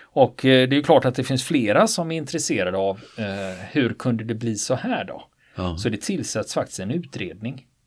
Och 0.01 0.45
eh, 0.45 0.69
det 0.69 0.77
är 0.77 0.81
klart 0.81 1.05
att 1.05 1.15
det 1.15 1.23
finns 1.23 1.43
flera 1.43 1.87
som 1.87 2.11
är 2.11 2.17
intresserade 2.17 2.77
av 2.77 2.99
eh, 3.17 3.65
hur 3.71 3.93
kunde 3.93 4.23
det 4.23 4.35
bli 4.35 4.55
så 4.55 4.75
här 4.75 5.05
då? 5.05 5.23
Ja. 5.55 5.77
Så 5.77 5.89
det 5.89 6.01
tillsätts 6.01 6.53
faktiskt 6.53 6.79
en 6.79 6.91
utredning 6.91 7.65
Ja. 7.65 7.78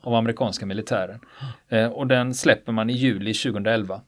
Av 0.00 0.14
amerikanska 0.14 0.66
militären. 0.66 1.20
Eh, 1.68 1.86
och 1.86 2.06
den 2.06 2.34
släpper 2.34 2.72
man 2.72 2.90
i 2.90 2.92
juli 2.92 3.34
2011. 3.34 4.00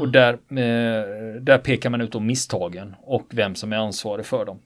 Och 0.00 0.08
där, 0.08 0.32
eh, 0.32 1.40
där 1.40 1.58
pekar 1.58 1.90
man 1.90 2.00
ut 2.00 2.14
om 2.14 2.26
misstagen 2.26 2.94
och 3.02 3.26
vem 3.30 3.54
som 3.54 3.72
är 3.72 3.76
ansvarig 3.76 4.26
för 4.26 4.44
dem. 4.44 4.58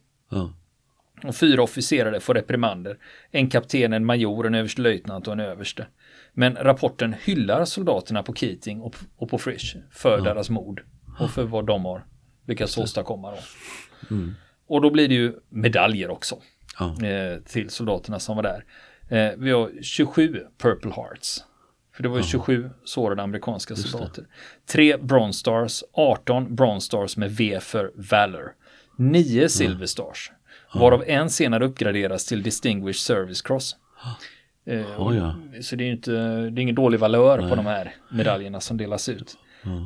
Och 1.25 1.35
fyra 1.37 1.62
officerare 1.62 2.21
får 2.21 2.35
reprimander. 2.35 2.99
En 3.30 3.50
kapten, 3.50 3.92
en 3.92 4.04
major, 4.04 4.47
en 4.47 4.54
överstelöjtnant 4.54 5.26
och 5.26 5.33
en 5.33 5.40
överste. 5.40 5.87
Men 6.33 6.54
rapporten 6.56 7.14
hyllar 7.25 7.64
soldaterna 7.64 8.23
på 8.23 8.35
Keating 8.35 8.80
och, 8.80 8.97
och 9.16 9.28
på 9.30 9.38
Frisch 9.38 9.76
för 9.90 10.21
deras 10.21 10.50
mod 10.50 10.80
och 11.18 11.30
för 11.30 11.42
vad 11.44 11.66
de 11.66 11.85
har 11.85 12.04
lyckats 12.47 12.78
åstadkomma. 12.78 13.30
Då. 13.30 13.37
Och 14.66 14.80
då 14.83 14.90
blir 14.90 15.09
det 15.09 15.14
ju 15.14 15.35
medaljer 15.49 16.11
också 16.11 16.37
Ja. 16.78 17.06
eh, 17.06 17.38
till 17.40 17.71
soldaterna 17.71 18.18
som 18.18 18.37
var 18.37 18.42
där. 18.42 18.64
Eh, 19.14 19.33
vi 19.38 19.50
har 19.50 19.71
27 19.83 20.40
Purple 20.59 20.90
Hearts. 20.97 21.44
För 21.97 22.02
det 22.02 22.09
var 22.09 22.16
ju 22.16 22.23
27 22.23 22.71
sårade 22.85 23.23
amerikanska 23.23 23.76
soldater. 23.76 24.25
Tre 24.66 24.97
Bronze 24.97 25.38
Stars, 25.38 25.85
18 25.92 26.54
Bronze 26.54 26.87
Stars 26.87 27.16
med 27.16 27.30
V 27.30 27.59
för 27.61 27.92
Valor. 27.94 28.52
9 28.99 29.49
Silver 29.49 29.87
Stars. 29.87 30.33
Varav 30.75 31.04
en 31.06 31.30
senare 31.30 31.64
uppgraderas 31.64 32.26
till 32.26 32.42
Distinguished 32.42 33.00
Service 33.00 33.42
Cross. 33.42 33.76
Eh, 34.66 34.80
Ja, 34.80 35.14
ja. 35.14 35.35
Så 35.62 35.76
det 35.76 35.85
är 35.85 35.87
ju 35.87 35.92
inte, 35.92 36.11
det 36.50 36.61
är 36.61 36.62
ingen 36.62 36.75
dålig 36.75 37.00
valör 37.00 37.49
på 37.49 37.54
de 37.54 37.66
här 37.66 37.94
medaljerna 38.11 38.61
som 38.61 38.76
delas 38.76 39.09
ut. 39.09 39.37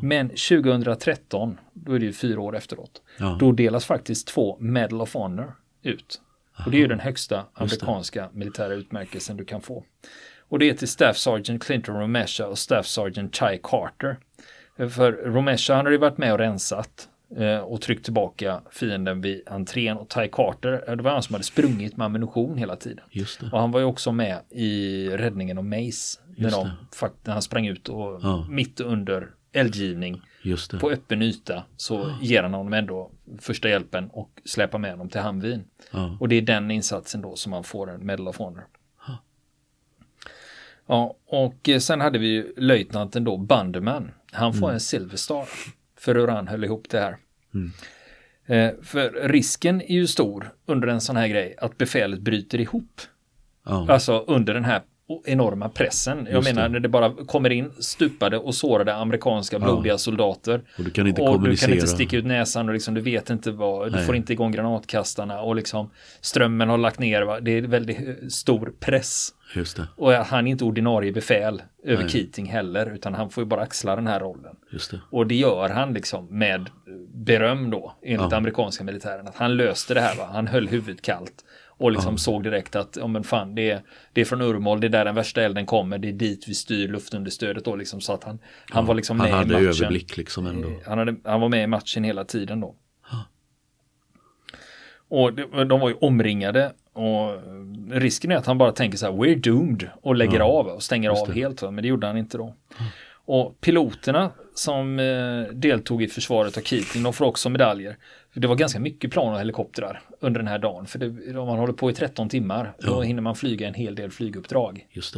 Men 0.02 0.28
2013, 0.28 1.58
då 1.74 1.92
är 1.92 1.98
det 1.98 2.04
ju 2.06 2.12
fyra 2.12 2.40
år 2.40 2.56
efteråt, 2.56 3.02
Ja. 3.18 3.36
då 3.40 3.52
delas 3.52 3.84
faktiskt 3.84 4.26
två 4.28 4.56
Medal 4.60 5.00
of 5.00 5.14
Honor 5.14 5.54
ut. 5.82 6.20
Och 6.64 6.70
det 6.70 6.76
är 6.76 6.80
ju 6.80 6.86
den 6.86 7.00
högsta 7.00 7.44
amerikanska 7.54 8.28
militära 8.32 8.74
utmärkelsen 8.74 9.36
du 9.36 9.44
kan 9.44 9.60
få. 9.60 9.84
Och 10.48 10.58
det 10.58 10.70
är 10.70 10.74
till 10.74 10.88
Staff 10.88 11.16
Sergeant 11.16 11.62
Clinton 11.64 11.96
Romesha 12.00 12.46
och 12.46 12.58
Staff 12.58 12.86
Sergeant 12.86 13.36
Chai 13.36 13.60
Carter. 13.62 14.16
Eh, 14.76 14.88
För 14.88 15.12
Romesha 15.12 15.74
han 15.74 15.84
hade 15.84 15.94
ju 15.94 15.98
varit 16.00 16.18
med 16.18 16.32
och 16.32 16.38
rensat 16.38 17.08
eh, 17.36 17.58
och 17.58 17.80
tryckt 17.80 18.04
tillbaka 18.04 18.60
fienden 18.70 19.20
vid 19.20 19.42
entrén 19.48 19.96
och 19.96 20.08
Ty 20.08 20.28
Carter, 20.32 20.84
eh, 20.88 20.96
det 20.96 21.02
var 21.02 21.10
han 21.10 21.22
som 21.22 21.34
hade 21.34 21.44
sprungit 21.44 21.96
med 21.96 22.04
ammunition 22.04 22.58
hela 22.58 22.76
tiden. 22.76 23.04
Och 23.52 23.60
han 23.60 23.70
var 23.70 23.80
ju 23.80 23.86
också 23.86 24.12
med 24.12 24.38
i 24.50 25.08
räddningen 25.08 25.58
av 25.58 25.64
Mace. 25.64 26.20
När, 26.36 26.50
de, 26.50 26.70
när 27.24 27.32
han 27.32 27.42
sprang 27.42 27.66
ut 27.66 27.88
och 27.88 28.20
Ja. 28.22 28.46
mitt 28.50 28.80
under 28.80 29.28
eldgivning. 29.52 30.22
På 30.80 30.90
öppen 30.90 31.22
yta 31.22 31.64
så 31.76 32.18
ger 32.22 32.42
han 32.42 32.54
honom 32.54 32.72
ändå 32.72 33.10
första 33.38 33.68
hjälpen 33.68 34.10
och 34.12 34.30
släpar 34.44 34.78
med 34.78 34.90
honom 34.90 35.08
till 35.08 35.20
Hamvin. 35.20 35.64
Ja. 35.90 36.16
Och 36.20 36.28
det 36.28 36.36
är 36.36 36.42
den 36.42 36.70
insatsen 36.70 37.22
då 37.22 37.36
som 37.36 37.50
man 37.50 37.64
får 37.64 37.90
en 37.90 38.06
Medal 38.06 38.28
of 38.28 38.38
Honor. 38.38 38.66
Ja, 40.86 41.16
och 41.26 41.68
eh, 41.68 41.78
sen 41.78 42.00
hade 42.00 42.18
vi 42.18 42.28
ju 42.28 42.54
löjtnanten 42.56 43.24
då, 43.24 43.36
Banderman. 43.36 44.10
Han 44.32 44.54
får 44.54 44.70
en 44.72 44.80
Silver 44.80 45.16
Star 45.16 45.48
för 45.96 46.14
hur 46.14 46.28
han 46.28 46.48
höll 46.48 46.64
ihop 46.64 46.86
det 46.90 47.00
här. 47.00 47.16
Eh, 48.46 48.70
för 48.82 49.28
risken 49.28 49.82
är 49.82 49.94
ju 49.94 50.06
stor 50.06 50.52
under 50.66 50.88
en 50.88 51.00
sån 51.00 51.16
här 51.16 51.28
grej 51.28 51.54
att 51.58 51.78
befälet 51.78 52.20
bryter 52.20 52.60
ihop. 52.60 53.00
Ja. 53.64 53.92
Alltså 53.92 54.18
under 54.18 54.54
den 54.54 54.64
här 54.64 54.82
enorma 55.24 55.68
pressen. 55.68 56.18
Jag 56.30 56.34
Just 56.36 56.48
menar 56.54 56.62
det. 56.62 56.68
när 56.68 56.80
det 56.80 56.88
bara 56.88 57.12
kommer 57.26 57.50
in 57.50 57.72
stupade 57.78 58.38
och 58.38 58.54
sårade 58.54 58.94
amerikanska 58.94 59.58
blodiga 59.58 59.98
soldater. 59.98 60.62
Och 60.78 60.84
du 60.84 60.90
kan 60.90 61.06
inte 61.06 61.22
och 61.22 61.42
du 61.42 61.56
kan 61.56 61.72
inte 61.72 61.86
sticka 61.86 62.16
ut 62.16 62.24
näsan 62.26 62.68
och 62.68 62.74
liksom, 62.74 62.94
du 62.94 63.00
vet 63.00 63.30
inte 63.30 63.50
vad, 63.50 63.86
du 63.92 63.96
Nej. 63.96 64.06
får 64.06 64.16
inte 64.16 64.32
igång 64.32 64.52
granatkastarna 64.52 65.40
och 65.40 65.56
liksom 65.56 65.90
strömmen 66.20 66.68
har 66.68 66.78
lagt 66.78 66.98
ner. 66.98 67.22
Va? 67.22 67.40
Det 67.40 67.50
är 67.50 67.62
väldigt 67.62 67.98
eh, 68.08 68.14
stor 68.28 68.72
press. 68.80 69.28
Just 69.54 69.76
det. 69.76 69.88
Och 69.96 70.12
han 70.12 70.46
är 70.46 70.50
inte 70.50 70.64
ordinarie 70.64 71.12
befäl 71.12 71.62
över 71.84 72.02
Nej. 72.02 72.12
Keating 72.12 72.46
heller, 72.46 72.94
utan 72.94 73.14
han 73.14 73.30
får 73.30 73.42
ju 73.44 73.48
bara 73.48 73.60
axla 73.60 73.96
den 73.96 74.06
här 74.06 74.20
rollen. 74.20 74.56
Just 74.72 74.90
det. 74.90 75.00
Och 75.10 75.26
det 75.26 75.34
gör 75.34 75.68
han 75.68 75.94
liksom 75.94 76.26
med 76.38 76.70
beröm 77.14 77.70
då, 77.70 77.92
enligt 78.02 78.30
Ja. 78.30 78.36
amerikanska 78.36 78.84
militären. 78.84 79.28
Att 79.28 79.36
han 79.36 79.56
löste 79.56 79.94
det 79.94 80.00
här, 80.00 80.16
va? 80.16 80.28
han 80.32 80.46
höll 80.46 80.68
huvudet 80.68 81.02
kallt. 81.02 81.44
Och 81.78 81.92
liksom 81.92 82.18
såg 82.18 82.42
direkt 82.42 82.76
att, 82.76 82.96
ja 83.00 83.06
men 83.06 83.24
fan, 83.24 83.54
det 83.54 83.70
är, 83.70 83.82
det 84.12 84.20
är 84.20 84.24
från 84.24 84.42
Urmål, 84.42 84.80
det 84.80 84.86
är 84.86 84.88
där 84.88 85.04
den 85.04 85.14
värsta 85.14 85.42
elden 85.42 85.66
kommer, 85.66 85.98
det 85.98 86.08
är 86.08 86.12
dit 86.12 86.48
vi 86.48 86.54
styr 86.54 86.88
luftunderstödet 86.88 87.64
då 87.64 87.76
liksom. 87.76 88.00
Så 88.00 88.12
att 88.12 88.24
han, 88.24 88.38
han 88.70 88.86
var 88.86 88.94
liksom 88.94 89.20
Han 89.20 89.28
med 89.30 89.38
hade 89.38 89.50
i 89.50 89.52
matchen. 89.52 89.68
överblick 89.68 90.16
liksom 90.16 90.46
ändå. 90.46 90.68
Han, 90.86 90.98
hade, 90.98 91.16
han 91.24 91.40
var 91.40 91.48
med 91.48 91.64
i 91.64 91.66
matchen 91.66 92.04
hela 92.04 92.24
tiden 92.24 92.60
då. 92.60 92.74
Och 95.10 95.34
det, 95.34 95.64
de 95.64 95.80
var 95.80 95.88
ju 95.88 95.94
omringade 95.94 96.72
och 96.92 97.42
risken 97.90 98.30
är 98.30 98.36
att 98.36 98.46
han 98.46 98.58
bara 98.58 98.72
tänker 98.72 98.98
så 98.98 99.06
här, 99.06 99.12
we're 99.12 99.40
doomed 99.40 99.88
och 100.02 100.14
lägger 100.16 100.40
av 100.40 100.66
och 100.66 100.82
stänger 100.82 101.10
av 101.10 101.32
helt. 101.32 101.62
Men 101.62 101.76
det 101.76 101.88
gjorde 101.88 102.06
han 102.06 102.16
inte 102.16 102.38
då. 102.38 102.54
Och 103.30 103.60
piloterna 103.60 104.30
som 104.54 104.98
eh, 104.98 105.42
deltog 105.54 106.02
i 106.02 106.08
försvaret 106.08 106.56
av 106.56 106.60
Keating, 106.60 107.02
de 107.02 107.12
får 107.12 107.24
också 107.24 107.50
medaljer. 107.50 107.96
För 108.32 108.40
det 108.40 108.48
var 108.48 108.56
ganska 108.56 108.80
mycket 108.80 109.10
plan 109.10 109.32
och 109.32 109.38
helikoptrar 109.38 110.02
under 110.20 110.40
den 110.40 110.48
här 110.48 110.58
dagen. 110.58 110.86
För 110.86 110.98
det, 110.98 111.38
om 111.38 111.46
man 111.46 111.58
håller 111.58 111.72
på 111.72 111.90
i 111.90 111.94
13 111.94 112.28
timmar, 112.28 112.74
då 112.78 112.86
Ja. 112.90 113.00
hinner 113.00 113.22
man 113.22 113.34
flyga 113.36 113.68
en 113.68 113.74
hel 113.74 113.94
del 113.94 114.10
flyguppdrag. 114.10 114.86
Just 114.90 115.14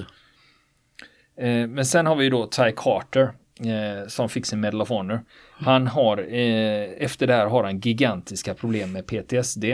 det. 1.36 1.48
Eh, 1.48 1.66
men 1.68 1.84
sen 1.86 2.06
har 2.06 2.16
vi 2.16 2.24
ju 2.24 2.30
då 2.30 2.46
Ty 2.46 2.72
Carter 2.76 3.22
eh, 3.60 4.08
som 4.08 4.28
fick 4.28 4.46
sin 4.46 4.60
Medal 4.60 4.82
of 4.82 4.88
Honor. 4.88 5.20
Han 5.52 5.86
har, 5.86 6.18
efter 6.18 7.26
det 7.26 7.34
här 7.34 7.46
har 7.46 7.64
han 7.64 7.80
gigantiska 7.80 8.54
problem 8.54 8.92
med 8.92 9.06
PTSD. 9.06 9.64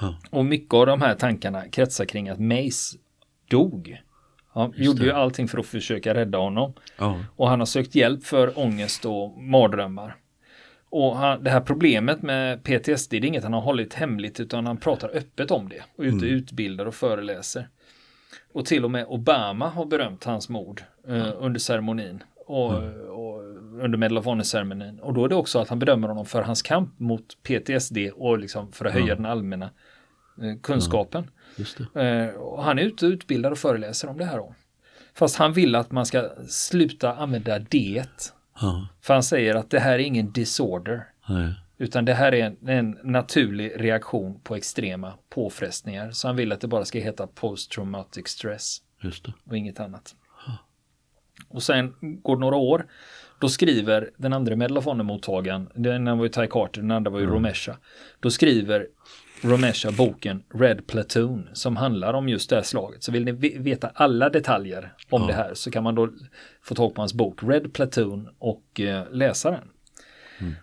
Ja. 0.00 0.16
Och 0.30 0.44
mycket 0.44 0.74
av 0.74 0.86
de 0.86 1.02
här 1.02 1.14
tankarna 1.14 1.68
kretsar 1.68 2.04
kring 2.04 2.28
att 2.28 2.38
Mace 2.40 2.98
dog. 3.50 3.98
Han 4.52 4.72
gjorde 4.76 4.98
det. 4.98 5.04
ju 5.04 5.12
allting 5.12 5.48
för 5.48 5.58
att 5.58 5.66
försöka 5.66 6.14
rädda 6.14 6.38
honom. 6.38 6.72
Ja. 6.98 7.18
Och 7.36 7.48
han 7.48 7.58
har 7.58 7.66
sökt 7.66 7.94
hjälp 7.94 8.24
för 8.24 8.58
ångest 8.58 9.04
och 9.04 9.42
mardrömmar. 9.42 10.16
Och 10.90 11.16
han, 11.16 11.44
det 11.44 11.50
här 11.50 11.60
problemet 11.60 12.22
med 12.22 12.64
PTSD, 12.64 13.10
det 13.10 13.16
är 13.16 13.24
inget 13.24 13.44
han 13.44 13.52
har 13.52 13.60
hållit 13.60 13.94
hemligt 13.94 14.40
utan 14.40 14.66
han 14.66 14.76
pratar 14.76 15.08
öppet 15.16 15.50
om 15.50 15.68
det. 15.68 15.82
Och 15.96 16.04
ute 16.04 16.26
utbildar 16.26 16.86
och 16.86 16.94
föreläser. 16.94 17.68
Och 18.52 18.66
till 18.66 18.84
och 18.84 18.90
med 18.90 19.06
Obama 19.08 19.68
har 19.68 19.84
berömt 19.84 20.24
hans 20.24 20.48
mod 20.48 20.80
eh, 21.08 21.28
under 21.38 21.60
ceremonin. 21.60 22.22
Och, 22.46 22.72
och 23.08 23.42
under 23.82 23.98
Medal 23.98 24.18
of 24.18 24.24
Honor-ceremonin. 24.24 25.00
Och 25.00 25.14
då 25.14 25.24
är 25.24 25.28
det 25.28 25.34
också 25.34 25.58
att 25.58 25.68
han 25.68 25.78
bedömer 25.78 26.08
honom 26.08 26.26
för 26.26 26.42
hans 26.42 26.62
kamp 26.62 26.98
mot 27.00 27.42
PTSD 27.42 27.98
och 28.14 28.38
liksom 28.38 28.72
för 28.72 28.84
att 28.84 28.92
höja 28.92 29.14
den 29.14 29.26
allmänna 29.26 29.70
kunskapen. 30.62 31.30
Just 31.56 31.78
det. 31.94 32.02
Eh, 32.02 32.34
och 32.34 32.64
han 32.64 32.78
är 32.78 32.82
ute 32.82 33.06
och 33.06 33.10
utbildar 33.10 33.50
och 33.50 33.58
föreläser 33.58 34.08
om 34.08 34.18
det 34.18 34.24
här 34.24 34.36
då. 34.36 34.54
Fast 35.14 35.36
han 35.36 35.52
vill 35.52 35.74
att 35.74 35.90
man 35.90 36.06
ska 36.06 36.30
sluta 36.48 37.14
använda 37.14 37.58
det. 37.58 38.32
Ja. 38.60 38.88
För 39.00 39.14
han 39.14 39.22
säger 39.22 39.54
att 39.54 39.70
det 39.70 39.80
här 39.80 39.92
är 39.92 39.98
ingen 39.98 40.32
disorder. 40.32 41.08
Nej. 41.28 41.54
Utan 41.78 42.04
det 42.04 42.14
här 42.14 42.34
är 42.34 42.44
en, 42.44 42.68
en 42.68 42.98
naturlig 43.04 43.72
reaktion 43.76 44.40
på 44.40 44.56
extrema 44.56 45.12
påfrestningar. 45.30 46.10
Så 46.10 46.28
han 46.28 46.36
vill 46.36 46.52
att 46.52 46.60
det 46.60 46.68
bara 46.68 46.84
ska 46.84 46.98
heta 46.98 47.26
post-traumatic 47.26 48.28
stress 48.28 48.78
och 49.44 49.56
inget 49.56 49.80
annat. 49.80 50.14
Och 51.48 51.62
sen 51.62 51.94
går 52.00 52.36
det 52.36 52.40
några 52.40 52.56
år. 52.56 52.86
Då 53.40 53.48
skriver 53.48 54.10
den 54.16 54.32
andra 54.32 54.56
Medal 54.56 54.78
of 54.78 54.84
Honor-mottagaren, 54.84 55.68
den 55.74 55.94
ena 55.94 56.14
var 56.14 56.24
ju 56.24 56.28
Ty 56.28 56.46
Carter, 56.46 56.80
den 56.80 56.90
andra 56.90 57.10
var 57.10 57.20
ju 57.20 57.26
Romesha. 57.26 57.76
Då 58.20 58.30
skriver 58.30 58.86
Romesha 59.44 59.90
boken 59.90 60.42
Red 60.54 60.86
Platoon 60.86 61.48
som 61.52 61.76
handlar 61.76 62.14
om 62.14 62.28
just 62.28 62.50
det 62.50 62.56
här 62.56 62.62
slaget. 62.62 63.02
Så 63.02 63.12
vill 63.12 63.24
ni 63.24 63.32
ve- 63.32 63.58
veta 63.58 63.90
alla 63.94 64.28
detaljer 64.28 64.92
om 65.10 65.26
det 65.26 65.32
här 65.32 65.54
så 65.54 65.70
kan 65.70 65.82
man 65.84 65.94
då 65.94 66.08
få 66.62 66.74
tag 66.74 66.94
på 66.94 67.00
hans 67.00 67.14
bok 67.14 67.38
Red 67.42 67.72
Platoon 67.72 68.28
och 68.38 68.80
eh, 68.80 69.04
läsa 69.10 69.50
den. 69.50 69.68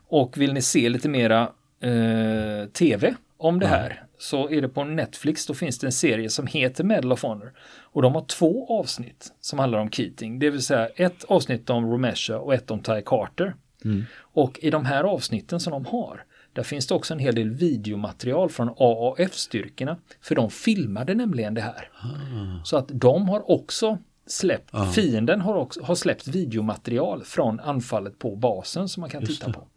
Och 0.07 0.37
vill 0.37 0.53
ni 0.53 0.61
se 0.61 0.89
lite 0.89 1.09
mera 1.09 1.41
eh, 1.79 2.65
tv 2.73 3.15
om 3.37 3.59
det 3.59 3.67
här 3.67 4.03
så 4.17 4.49
är 4.49 4.61
det 4.61 4.69
på 4.69 4.83
Netflix. 4.83 5.45
Då 5.45 5.53
finns 5.53 5.79
det 5.79 5.87
en 5.87 5.91
serie 5.91 6.29
som 6.29 6.47
heter 6.47 6.83
Medal 6.83 7.11
of 7.11 7.23
Honor. 7.23 7.53
Och 7.81 8.01
de 8.01 8.15
har 8.15 8.25
två 8.25 8.79
avsnitt 8.79 9.33
som 9.41 9.59
handlar 9.59 9.79
om 9.79 9.89
Keating. 9.91 10.39
Det 10.39 10.49
vill 10.49 10.61
säga 10.61 10.87
ett 10.87 11.23
avsnitt 11.23 11.69
om 11.69 11.91
Romesha 11.91 12.37
och 12.39 12.53
ett 12.53 12.71
om 12.71 12.79
Ty 12.79 13.01
Carter. 13.05 13.55
Och 14.19 14.59
i 14.61 14.69
de 14.69 14.85
här 14.85 15.03
avsnitten 15.03 15.59
som 15.59 15.71
de 15.71 15.85
har 15.85 16.23
där 16.59 16.63
finns 16.63 16.87
det 16.87 16.93
också 16.95 17.13
en 17.13 17.19
hel 17.19 17.35
del 17.35 17.49
videomaterial 17.49 18.49
från 18.49 18.69
AAF-styrkorna. 18.69 19.97
För 20.21 20.35
de 20.35 20.49
filmade 20.49 21.15
nämligen 21.15 21.53
det 21.53 21.61
här. 21.61 21.91
Så 22.63 22.77
att 22.77 22.87
de 22.87 23.29
har 23.29 23.51
också 23.51 23.97
släppt, 24.25 24.71
fienden 24.95 25.41
har 25.41 25.55
också 25.55 25.83
har 25.83 25.95
släppt 25.95 26.27
videomaterial 26.27 27.23
från 27.23 27.59
anfallet 27.59 28.19
på 28.19 28.35
basen 28.35 28.89
som 28.89 29.01
man 29.01 29.09
kan 29.09 29.21
Just 29.21 29.33
titta 29.33 29.47
det. 29.47 29.53
på. 29.53 29.67